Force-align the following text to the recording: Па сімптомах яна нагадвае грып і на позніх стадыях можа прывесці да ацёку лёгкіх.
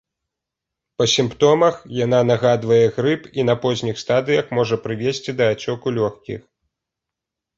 Па 0.99 1.05
сімптомах 1.15 1.75
яна 2.05 2.19
нагадвае 2.29 2.79
грып 2.95 3.27
і 3.39 3.45
на 3.49 3.55
позніх 3.65 4.01
стадыях 4.03 4.45
можа 4.61 4.75
прывесці 4.85 5.31
да 5.43 5.51
ацёку 5.57 5.87
лёгкіх. 5.99 6.41